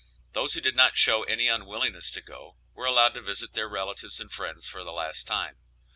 [0.33, 4.19] Those who did not show any unwillingness to go were allowed to visit their relatives
[4.19, 5.57] and friends for the last time.